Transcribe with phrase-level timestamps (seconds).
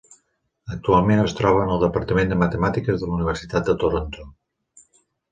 [0.75, 4.25] Actualment es troba en el Departament de Matemàtiques de la Universitat de Toronto.